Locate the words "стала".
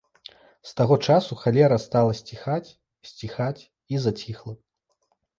1.83-2.15